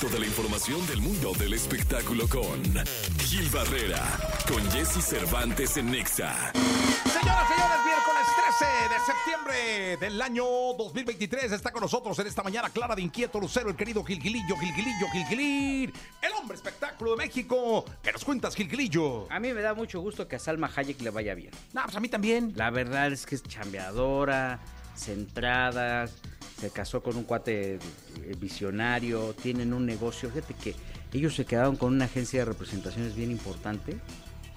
Toda 0.00 0.20
la 0.20 0.26
información 0.26 0.86
del 0.86 1.00
mundo 1.00 1.32
del 1.32 1.54
espectáculo 1.54 2.28
con 2.28 2.62
Gil 3.18 3.48
Barrera, 3.50 4.00
con 4.46 4.62
Jesse 4.70 5.04
Cervantes 5.04 5.76
en 5.76 5.90
Nexa. 5.90 6.52
Señoras, 6.52 7.48
señores, 7.48 7.78
miércoles 7.84 8.26
13 8.58 8.64
de 8.94 9.00
septiembre 9.04 9.96
del 9.96 10.22
año 10.22 10.44
2023 10.78 11.50
está 11.50 11.72
con 11.72 11.82
nosotros 11.82 12.16
en 12.20 12.28
esta 12.28 12.44
mañana 12.44 12.70
clara 12.70 12.94
de 12.94 13.02
inquieto 13.02 13.40
lucero 13.40 13.70
el 13.70 13.74
querido 13.74 14.04
Gilgilillo, 14.04 14.56
Gilgilillo, 14.56 15.08
Gilgilir, 15.10 15.92
el 16.22 16.32
hombre 16.40 16.56
espectáculo 16.56 17.12
de 17.12 17.16
México. 17.16 17.84
¿Qué 18.00 18.12
nos 18.12 18.24
cuentas, 18.24 18.54
Gilgilillo? 18.54 19.26
A 19.32 19.40
mí 19.40 19.52
me 19.52 19.62
da 19.62 19.74
mucho 19.74 20.00
gusto 20.00 20.28
que 20.28 20.36
a 20.36 20.38
Salma 20.38 20.70
Hayek 20.76 21.00
le 21.00 21.10
vaya 21.10 21.34
bien. 21.34 21.50
No, 21.72 21.82
pues 21.82 21.96
a 21.96 22.00
mí 22.00 22.08
también. 22.08 22.52
La 22.54 22.70
verdad 22.70 23.10
es 23.12 23.26
que 23.26 23.34
es 23.34 23.42
chambeadora, 23.42 24.60
centrada, 24.94 26.08
se 26.60 26.70
casó 26.70 27.02
con 27.02 27.16
un 27.16 27.24
cuate 27.24 27.74
eh, 27.74 27.78
visionario, 28.38 29.34
tienen 29.34 29.72
un 29.72 29.86
negocio. 29.86 30.30
Fíjate 30.30 30.54
que 30.54 30.74
ellos 31.12 31.34
se 31.34 31.44
quedaron 31.44 31.76
con 31.76 31.94
una 31.94 32.06
agencia 32.06 32.40
de 32.40 32.44
representaciones 32.46 33.14
bien 33.14 33.30
importante 33.30 33.96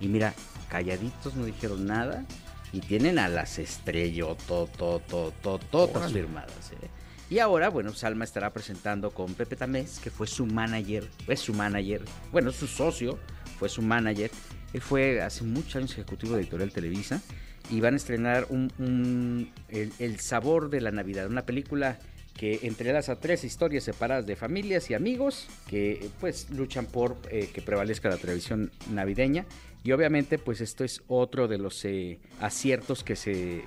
y 0.00 0.08
mira, 0.08 0.34
calladitos, 0.68 1.34
no 1.36 1.44
dijeron 1.44 1.86
nada 1.86 2.24
y 2.72 2.80
tienen 2.80 3.18
a 3.18 3.28
las 3.28 3.58
estrellas 3.58 4.36
todas 4.46 6.12
firmadas. 6.12 6.72
¿eh? 6.72 6.88
Y 7.28 7.38
ahora, 7.38 7.68
bueno, 7.68 7.92
Salma 7.92 8.24
estará 8.24 8.52
presentando 8.52 9.10
con 9.10 9.34
Pepe 9.34 9.56
Tamés, 9.56 10.00
que 10.00 10.10
fue 10.10 10.26
su 10.26 10.46
manager, 10.46 11.08
es 11.28 11.40
su 11.40 11.52
manager, 11.52 12.02
bueno, 12.32 12.50
su 12.50 12.66
socio, 12.66 13.18
fue 13.58 13.68
su 13.68 13.82
manager. 13.82 14.30
Él 14.72 14.80
fue 14.80 15.20
hace 15.20 15.44
muchos 15.44 15.76
años 15.76 15.92
ejecutivo 15.92 16.34
de 16.34 16.42
Editorial 16.42 16.72
Televisa 16.72 17.20
y 17.68 17.80
van 17.80 17.94
a 17.94 17.96
estrenar 17.96 18.46
un, 18.48 19.50
el, 19.68 20.20
Sabor 20.20 20.70
de 20.70 20.80
la 20.80 20.90
Navidad, 20.90 21.26
una 21.26 21.46
película 21.46 21.98
que 22.36 22.60
entrelaza 22.62 23.16
tres 23.16 23.44
historias 23.44 23.84
separadas 23.84 24.26
de 24.26 24.34
familias 24.34 24.88
y 24.90 24.94
amigos 24.94 25.48
que 25.68 26.08
pues 26.20 26.48
luchan 26.50 26.86
por 26.86 27.16
eh, 27.30 27.50
que 27.52 27.60
prevalezca 27.60 28.08
la 28.08 28.16
tradición 28.16 28.70
navideña. 28.90 29.44
Y 29.82 29.92
obviamente 29.92 30.38
pues 30.38 30.60
esto 30.60 30.84
es 30.84 31.02
otro 31.08 31.48
de 31.48 31.58
los 31.58 31.84
eh, 31.84 32.18
aciertos 32.40 33.02
que, 33.02 33.16
se, 33.16 33.64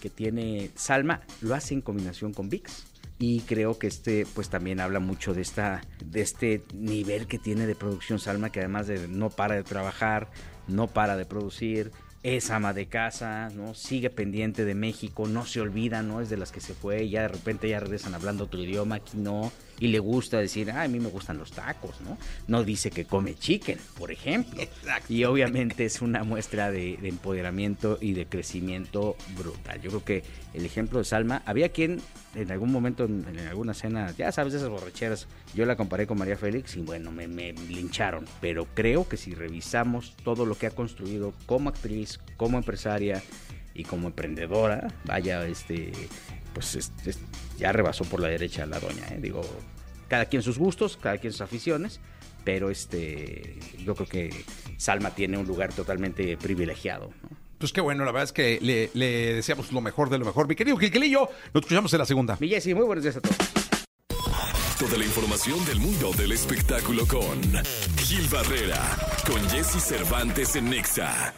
que, 0.00 0.10
tiene 0.10 0.70
Salma, 0.76 1.22
lo 1.40 1.54
hace 1.54 1.74
en 1.74 1.80
combinación 1.80 2.32
con 2.32 2.48
VIX 2.48 2.84
y 3.18 3.40
creo 3.40 3.78
que 3.78 3.86
este 3.86 4.26
pues 4.34 4.48
también 4.50 4.80
habla 4.80 5.00
mucho 5.00 5.32
de 5.32 5.42
esta 5.42 5.80
de 6.04 6.20
este 6.20 6.62
nivel 6.74 7.26
que 7.26 7.38
tiene 7.38 7.66
de 7.66 7.74
producción 7.74 8.18
Salma 8.18 8.50
que 8.50 8.60
además 8.60 8.86
de 8.86 9.08
no 9.08 9.30
para 9.30 9.54
de 9.54 9.62
trabajar 9.62 10.28
no 10.68 10.86
para 10.86 11.16
de 11.16 11.24
producir 11.24 11.92
es 12.26 12.50
ama 12.50 12.72
de 12.72 12.86
casa, 12.86 13.50
¿no? 13.54 13.72
Sigue 13.74 14.10
pendiente 14.10 14.64
de 14.64 14.74
México, 14.74 15.28
no 15.28 15.46
se 15.46 15.60
olvida, 15.60 16.02
¿no? 16.02 16.20
Es 16.20 16.28
de 16.28 16.36
las 16.36 16.50
que 16.50 16.60
se 16.60 16.74
fue 16.74 17.04
y 17.04 17.10
ya 17.10 17.22
de 17.22 17.28
repente 17.28 17.68
ya 17.68 17.78
regresan 17.78 18.14
hablando 18.16 18.44
otro 18.44 18.60
idioma, 18.60 18.96
aquí 18.96 19.16
no. 19.16 19.52
Y 19.78 19.88
le 19.88 19.98
gusta 19.98 20.38
decir, 20.38 20.70
ah, 20.70 20.82
a 20.82 20.88
mí 20.88 20.98
me 20.98 21.10
gustan 21.10 21.38
los 21.38 21.52
tacos, 21.52 22.00
¿no? 22.00 22.16
No 22.48 22.64
dice 22.64 22.90
que 22.90 23.04
come 23.04 23.34
chicken, 23.34 23.78
por 23.96 24.10
ejemplo. 24.10 24.60
Y 25.08 25.24
obviamente 25.24 25.84
es 25.84 26.00
una 26.00 26.24
muestra 26.24 26.70
de, 26.72 26.94
empoderamiento 27.02 27.98
y 28.00 28.14
de 28.14 28.26
crecimiento 28.26 29.16
brutal. 29.36 29.80
Yo 29.82 29.90
creo 29.90 30.04
que 30.04 30.22
el 30.54 30.64
ejemplo 30.64 30.98
de 30.98 31.04
Salma, 31.04 31.42
había 31.44 31.68
quien 31.68 32.00
en 32.34 32.50
algún 32.50 32.72
momento, 32.72 33.04
en, 33.04 33.38
alguna 33.48 33.74
cena, 33.74 34.12
ya 34.16 34.30
sabes, 34.32 34.54
esas 34.54 34.68
borracheras, 34.68 35.26
yo 35.54 35.64
la 35.64 35.76
comparé 35.76 36.06
con 36.06 36.18
María 36.18 36.36
Félix 36.36 36.76
y 36.76 36.80
bueno, 36.80 37.10
me, 37.12 37.28
me 37.28 37.52
lincharon. 37.52 38.24
Pero 38.40 38.66
creo 38.74 39.08
que 39.08 39.16
si 39.16 39.34
revisamos 39.34 40.16
todo 40.24 40.46
lo 40.46 40.56
que 40.56 40.66
ha 40.66 40.70
construido 40.70 41.32
como 41.46 41.68
actriz, 41.70 42.15
como 42.36 42.58
empresaria 42.58 43.22
y 43.74 43.84
como 43.84 44.08
emprendedora, 44.08 44.88
vaya, 45.04 45.46
este, 45.46 45.92
pues 46.54 46.92
ya 47.58 47.72
rebasó 47.72 48.04
por 48.04 48.20
la 48.20 48.28
derecha 48.28 48.66
la 48.66 48.80
doña, 48.80 49.06
¿eh? 49.10 49.18
digo, 49.20 49.42
cada 50.08 50.26
quien 50.26 50.42
sus 50.42 50.58
gustos, 50.58 50.96
cada 50.96 51.18
quien 51.18 51.32
sus 51.32 51.42
aficiones, 51.42 52.00
pero 52.44 52.70
este, 52.70 53.58
yo 53.84 53.94
creo 53.94 54.08
que 54.08 54.44
Salma 54.76 55.10
tiene 55.10 55.36
un 55.36 55.46
lugar 55.46 55.72
totalmente 55.72 56.36
privilegiado. 56.36 57.10
Pues 57.58 57.72
qué 57.72 57.80
bueno, 57.80 58.04
la 58.04 58.12
verdad 58.12 58.24
es 58.24 58.32
que 58.32 58.58
le, 58.60 59.34
deseamos 59.34 59.72
lo 59.72 59.80
mejor 59.80 60.10
de 60.10 60.18
lo 60.18 60.24
mejor. 60.24 60.46
Mi 60.46 60.54
querido 60.54 60.76
Gilquilillo, 60.76 61.28
nos 61.54 61.62
escuchamos 61.62 61.92
en 61.92 61.98
la 61.98 62.06
segunda. 62.06 62.36
Mi 62.38 62.48
Jessy, 62.48 62.74
muy 62.74 62.84
buenos 62.84 63.02
días 63.02 63.16
a 63.16 63.20
todos. 63.20 63.36
Toda 64.78 64.98
la 64.98 65.04
información 65.04 65.64
del 65.64 65.80
mundo 65.80 66.12
del 66.12 66.32
espectáculo 66.32 67.06
con 67.06 67.40
Gil 67.96 68.28
Barrera, 68.28 68.80
con 69.26 69.40
Jesse 69.48 69.82
Cervantes 69.82 70.54
en 70.54 70.68
Nexa. 70.68 71.34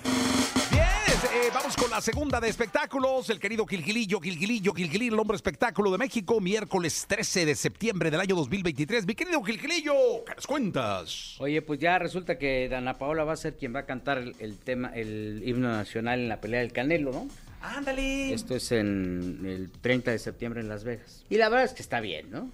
Eh, 1.24 1.50
vamos 1.52 1.76
con 1.76 1.90
la 1.90 2.00
segunda 2.00 2.40
de 2.40 2.48
espectáculos. 2.48 3.28
El 3.28 3.40
querido 3.40 3.66
Gilgilillo, 3.66 4.20
Gilgilillo, 4.20 4.72
Gilgilillo, 4.72 5.14
el 5.14 5.18
hombre 5.18 5.34
espectáculo 5.34 5.90
de 5.90 5.98
México, 5.98 6.40
miércoles 6.40 7.06
13 7.08 7.44
de 7.44 7.56
septiembre 7.56 8.12
del 8.12 8.20
año 8.20 8.36
2023. 8.36 9.04
Mi 9.04 9.16
querido 9.16 9.42
Gilgilillo, 9.42 9.94
¿qué 10.24 10.36
nos 10.36 10.46
cuentas? 10.46 11.34
Oye, 11.40 11.60
pues 11.60 11.80
ya 11.80 11.98
resulta 11.98 12.38
que 12.38 12.68
Dana 12.68 12.98
Paola 12.98 13.24
va 13.24 13.32
a 13.32 13.36
ser 13.36 13.56
quien 13.56 13.74
va 13.74 13.80
a 13.80 13.84
cantar 13.84 14.22
el, 14.38 14.58
tema, 14.58 14.92
el 14.94 15.42
himno 15.44 15.66
nacional 15.68 16.20
en 16.20 16.28
la 16.28 16.40
pelea 16.40 16.60
del 16.60 16.72
Canelo, 16.72 17.10
¿no? 17.10 17.28
Ándale. 17.62 18.32
Esto 18.32 18.54
es 18.54 18.70
en 18.70 19.42
el 19.44 19.70
30 19.72 20.12
de 20.12 20.20
septiembre 20.20 20.60
en 20.60 20.68
Las 20.68 20.84
Vegas. 20.84 21.24
Y 21.28 21.36
la 21.38 21.48
verdad 21.48 21.64
es 21.64 21.72
que 21.72 21.82
está 21.82 21.98
bien, 21.98 22.30
¿no? 22.30 22.48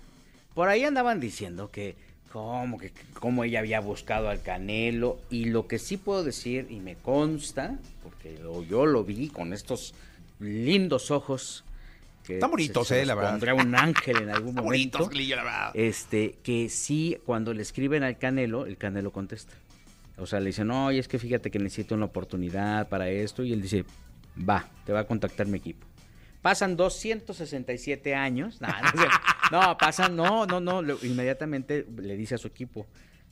Por 0.55 0.71
ahí 0.71 0.85
andaban 0.85 1.21
diciendo 1.21 1.71
que 1.71 1.97
cómo, 2.33 2.79
que, 2.79 2.93
cómo 3.21 3.45
ella 3.45 3.59
había 3.59 3.81
buscado 3.81 4.31
al 4.31 4.41
Canelo. 4.41 5.21
Y 5.29 5.45
lo 5.47 5.67
que 5.69 5.79
sí 5.79 5.99
puedo 5.99 6.25
decir, 6.25 6.67
y 6.71 6.81
me 6.81 6.95
consta, 6.95 7.79
porque 8.25 8.69
yo 8.69 8.87
lo 8.87 9.05
vi 9.05 9.29
con 9.29 9.53
estos 9.53 9.95
lindos 10.41 11.11
ojos. 11.11 11.65
Que 12.25 12.35
Están 12.35 12.51
bonitos, 12.51 12.91
eh, 12.91 13.05
la 13.05 13.15
verdad. 13.15 13.33
Pondrá 13.33 13.55
un 13.55 13.75
ángel 13.75 14.17
en 14.23 14.31
algún 14.31 14.55
momento. 14.55 14.99
Bonitos, 14.99 15.29
la 15.29 15.43
verdad. 15.43 15.71
Este, 15.75 16.39
que 16.43 16.71
sí, 16.71 17.19
cuando 17.27 17.53
le 17.53 17.61
escriben 17.61 18.03
al 18.03 18.17
Canelo, 18.17 18.65
el 18.65 18.79
Canelo 18.79 19.13
contesta. 19.13 19.55
O 20.17 20.27
sea, 20.27 20.41
le 20.41 20.47
dicen, 20.47 20.71
oye, 20.71 20.99
es 20.99 21.09
que 21.09 21.19
fíjate 21.19 21.51
que 21.51 21.59
necesito 21.59 21.95
una 21.95 22.07
oportunidad 22.07 22.89
para 22.89 23.11
esto. 23.11 23.45
Y 23.45 23.53
él 23.53 23.61
dice, 23.61 23.85
va, 24.49 24.67
te 24.87 24.93
va 24.93 25.01
a 25.01 25.07
contactar 25.07 25.47
mi 25.47 25.59
equipo. 25.59 25.87
Pasan 26.41 26.77
267 26.77 28.15
años. 28.15 28.59
no, 29.51 29.77
pasan, 29.77 30.17
no, 30.17 30.47
no, 30.47 30.61
no. 30.61 30.83
inmediatamente 31.03 31.87
le 31.97 32.17
dice 32.17 32.37
a 32.37 32.39
su 32.39 32.49
equipo, 32.49 32.87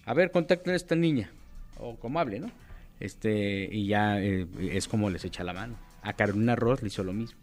a 0.05 0.13
ver, 0.13 0.31
contacten 0.31 0.75
a 0.75 0.77
esta 0.77 0.95
niña. 0.95 1.31
O 1.79 1.97
como 1.97 2.21
hable, 2.21 2.41
¿no? 2.41 2.51
Este, 3.03 3.69
y 3.69 3.89
ya 3.89 4.21
eh, 4.21 4.47
es 4.61 4.87
como 4.87 5.11
les 5.11 5.25
echa 5.25 5.43
la 5.43 5.53
mano. 5.53 5.77
A 6.03 6.13
Carolina 6.13 6.55
Ross 6.55 6.83
le 6.83 6.87
hizo 6.87 7.03
lo 7.03 7.13
mismo. 7.13 7.37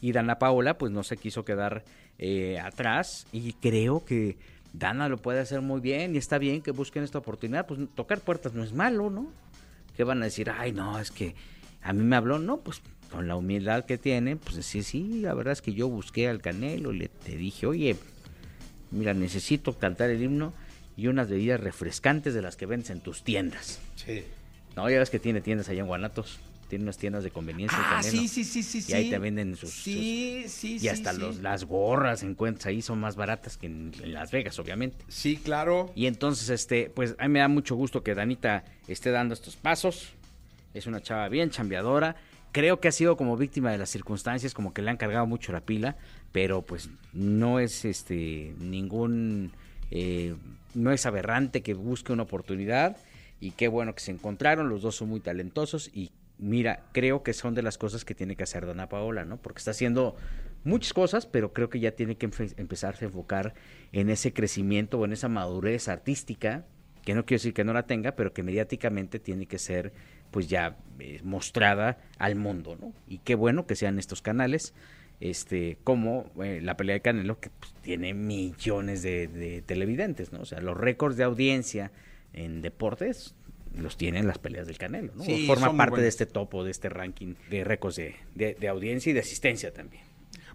Y 0.00 0.10
Dana 0.10 0.40
Paola, 0.40 0.76
pues 0.76 0.90
no 0.90 1.04
se 1.04 1.16
quiso 1.16 1.44
quedar 1.44 1.84
eh, 2.18 2.58
atrás. 2.58 3.24
Y 3.30 3.52
creo 3.52 4.04
que 4.04 4.36
Dana 4.72 5.08
lo 5.08 5.18
puede 5.18 5.38
hacer 5.38 5.60
muy 5.60 5.80
bien. 5.80 6.16
Y 6.16 6.18
está 6.18 6.38
bien 6.38 6.62
que 6.62 6.72
busquen 6.72 7.04
esta 7.04 7.18
oportunidad. 7.18 7.64
Pues 7.64 7.78
tocar 7.94 8.22
puertas 8.22 8.54
no 8.54 8.64
es 8.64 8.72
malo, 8.72 9.08
¿no? 9.08 9.30
Que 9.96 10.02
van 10.02 10.20
a 10.20 10.24
decir, 10.24 10.50
ay, 10.50 10.72
no, 10.72 10.98
es 10.98 11.12
que 11.12 11.36
a 11.80 11.92
mí 11.92 12.02
me 12.02 12.16
habló. 12.16 12.40
No, 12.40 12.56
pues 12.58 12.82
con 13.12 13.28
la 13.28 13.36
humildad 13.36 13.84
que 13.84 13.98
tiene, 13.98 14.34
pues 14.34 14.56
decir, 14.56 14.82
sí, 14.82 15.20
la 15.20 15.32
verdad 15.34 15.52
es 15.52 15.62
que 15.62 15.74
yo 15.74 15.88
busqué 15.88 16.28
al 16.28 16.42
Canelo, 16.42 16.90
le 16.90 17.06
te 17.08 17.36
dije, 17.36 17.68
oye, 17.68 17.94
mira, 18.90 19.14
necesito 19.14 19.78
cantar 19.78 20.10
el 20.10 20.20
himno 20.20 20.52
y 20.96 21.06
unas 21.06 21.28
bebidas 21.28 21.60
refrescantes 21.60 22.34
de 22.34 22.42
las 22.42 22.56
que 22.56 22.66
vendes 22.66 22.90
en 22.90 23.00
tus 23.00 23.22
tiendas. 23.22 23.78
Sí. 23.94 24.24
No, 24.76 24.88
ya 24.90 24.98
ves 24.98 25.10
que 25.10 25.18
tiene 25.18 25.40
tiendas 25.40 25.68
allá 25.68 25.80
en 25.80 25.86
Guanatos. 25.86 26.38
Tiene 26.68 26.84
unas 26.84 26.96
tiendas 26.96 27.22
de 27.22 27.30
conveniencia. 27.30 27.78
Ah, 27.78 28.02
sí, 28.02 28.26
sí, 28.26 28.42
sí, 28.42 28.62
sí. 28.62 28.84
Y 28.88 28.94
ahí 28.94 29.10
te 29.10 29.18
venden 29.18 29.54
sus. 29.54 29.70
Sí, 29.70 30.44
sí, 30.48 30.78
sí. 30.78 30.86
Y 30.86 30.88
hasta 30.88 31.12
los, 31.12 31.36
las 31.36 31.64
gorras 31.64 32.22
encuentras 32.22 32.66
ahí 32.66 32.82
son 32.82 33.00
más 33.00 33.16
baratas 33.16 33.58
que 33.58 33.66
en, 33.66 33.92
Las 34.06 34.32
Vegas, 34.32 34.58
obviamente. 34.58 35.04
Sí, 35.08 35.36
claro. 35.36 35.92
Y 35.94 36.06
entonces, 36.06 36.48
este, 36.48 36.90
pues 36.90 37.14
a 37.18 37.24
mí 37.24 37.34
me 37.34 37.40
da 37.40 37.48
mucho 37.48 37.76
gusto 37.76 38.02
que 38.02 38.14
Danita 38.14 38.64
esté 38.88 39.10
dando 39.10 39.34
estos 39.34 39.56
pasos. 39.56 40.14
Es 40.72 40.86
una 40.86 41.00
chava 41.00 41.28
bien 41.28 41.50
chambeadora 41.50 42.16
creo 42.54 42.78
que 42.78 42.86
ha 42.86 42.92
sido 42.92 43.16
como 43.16 43.36
víctima 43.36 43.72
de 43.72 43.78
las 43.78 43.90
circunstancias, 43.90 44.54
como 44.54 44.72
que 44.72 44.80
le 44.80 44.88
han 44.88 44.96
cargado 44.96 45.26
mucho 45.26 45.50
la 45.50 45.60
pila, 45.60 45.96
pero 46.30 46.62
pues 46.62 46.88
no 47.12 47.58
es 47.58 47.84
este 47.84 48.54
ningún 48.60 49.50
eh, 49.90 50.36
no 50.72 50.92
es 50.92 51.04
aberrante 51.04 51.62
que 51.62 51.74
busque 51.74 52.12
una 52.12 52.22
oportunidad 52.22 52.96
y 53.40 53.52
qué 53.52 53.68
bueno 53.68 53.94
que 53.94 54.00
se 54.00 54.10
encontraron, 54.10 54.68
los 54.68 54.82
dos 54.82 54.96
son 54.96 55.08
muy 55.08 55.20
talentosos 55.20 55.90
y 55.92 56.12
mira, 56.38 56.84
creo 56.92 57.22
que 57.22 57.32
son 57.32 57.54
de 57.54 57.62
las 57.62 57.78
cosas 57.78 58.04
que 58.04 58.14
tiene 58.14 58.36
que 58.36 58.42
hacer 58.42 58.66
Dona 58.66 58.88
Paola, 58.88 59.24
¿no? 59.24 59.36
Porque 59.36 59.58
está 59.58 59.70
haciendo 59.70 60.16
muchas 60.64 60.92
cosas, 60.92 61.26
pero 61.26 61.52
creo 61.52 61.70
que 61.70 61.80
ya 61.80 61.92
tiene 61.92 62.16
que 62.16 62.26
empezarse 62.26 63.04
a 63.04 63.08
enfocar 63.08 63.54
en 63.92 64.10
ese 64.10 64.32
crecimiento 64.32 64.98
o 64.98 65.04
en 65.04 65.12
esa 65.12 65.28
madurez 65.28 65.88
artística, 65.88 66.64
que 67.04 67.14
no 67.14 67.26
quiero 67.26 67.40
decir 67.40 67.54
que 67.54 67.64
no 67.64 67.72
la 67.72 67.86
tenga, 67.86 68.12
pero 68.12 68.32
que 68.32 68.42
mediáticamente 68.42 69.18
tiene 69.18 69.46
que 69.46 69.58
ser 69.58 69.92
pues 70.30 70.48
ya 70.48 70.76
eh, 70.98 71.20
mostrada 71.22 71.98
al 72.18 72.34
mundo, 72.34 72.76
¿no? 72.80 72.92
Y 73.06 73.18
qué 73.18 73.34
bueno 73.34 73.66
que 73.66 73.76
sean 73.76 73.98
estos 73.98 74.20
canales, 74.20 74.74
este, 75.20 75.78
como 75.84 76.30
eh, 76.42 76.60
la 76.60 76.76
pelea 76.76 76.94
de 76.94 77.02
Canelo, 77.02 77.38
que 77.38 77.50
pues, 77.50 77.72
tiene 77.82 78.14
millones 78.14 79.02
de, 79.02 79.62
televidentes, 79.64 80.32
¿no? 80.32 80.40
O 80.40 80.44
sea, 80.44 80.60
los 80.60 80.76
récords 80.76 81.16
de 81.16 81.24
audiencia 81.24 81.92
en 82.34 82.62
deportes 82.62 83.34
los 83.76 83.96
tienen 83.96 84.26
las 84.26 84.38
peleas 84.38 84.66
del 84.66 84.78
Canelo, 84.78 85.12
¿no? 85.14 85.24
Forma 85.46 85.76
parte 85.76 86.00
de 86.00 86.08
este 86.08 86.26
topo, 86.26 86.64
de 86.64 86.70
este 86.70 86.88
ranking 86.88 87.34
de 87.50 87.64
récords 87.64 87.96
de, 87.96 88.68
audiencia 88.68 89.10
y 89.10 89.12
de 89.12 89.20
asistencia 89.20 89.72
también. 89.72 90.02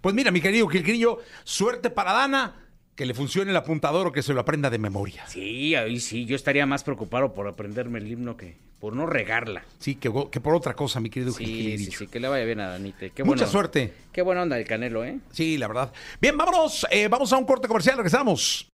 Pues 0.01 0.15
mira, 0.15 0.31
mi 0.31 0.39
querido 0.39 0.67
Gilgrillo, 0.67 1.19
suerte 1.43 1.89
para 1.89 2.13
Dana 2.13 2.65
que 2.95 3.05
le 3.05 3.13
funcione 3.13 3.51
el 3.51 3.57
apuntador 3.57 4.07
o 4.07 4.11
que 4.11 4.21
se 4.21 4.33
lo 4.33 4.41
aprenda 4.41 4.69
de 4.69 4.77
memoria. 4.77 5.25
Sí, 5.27 5.75
ahí 5.75 5.99
sí, 5.99 6.25
yo 6.25 6.35
estaría 6.35 6.65
más 6.65 6.83
preocupado 6.83 7.33
por 7.33 7.47
aprenderme 7.47 7.99
el 7.99 8.11
himno 8.11 8.35
que 8.35 8.57
por 8.79 8.95
no 8.95 9.05
regarla. 9.05 9.63
Sí, 9.79 9.95
que, 9.95 10.11
que 10.31 10.41
por 10.41 10.55
otra 10.55 10.73
cosa, 10.73 10.99
mi 10.99 11.09
querido 11.09 11.31
Sí, 11.33 11.77
sí, 11.77 11.91
sí, 11.91 12.07
que 12.07 12.19
le 12.19 12.29
vaya 12.29 12.45
bien 12.45 12.61
a 12.61 12.69
Danite. 12.69 13.11
Qué 13.11 13.23
Mucha 13.23 13.47
suerte. 13.47 13.93
Qué 14.11 14.21
buena 14.21 14.43
onda 14.43 14.57
el 14.57 14.65
Canelo, 14.65 15.03
¿eh? 15.03 15.19
Sí, 15.31 15.57
la 15.57 15.67
verdad. 15.67 15.93
Bien, 16.21 16.37
vámonos. 16.37 16.87
eh, 16.91 17.07
vamos 17.09 17.31
a 17.33 17.37
un 17.37 17.45
corte 17.45 17.67
comercial. 17.67 17.97
Regresamos. 17.97 18.69